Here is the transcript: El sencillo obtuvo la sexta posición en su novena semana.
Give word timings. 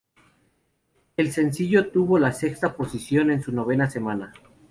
El 1.15 1.31
sencillo 1.31 1.79
obtuvo 1.81 2.17
la 2.17 2.31
sexta 2.31 2.75
posición 2.75 3.29
en 3.29 3.43
su 3.43 3.51
novena 3.51 3.87
semana. 3.87 4.33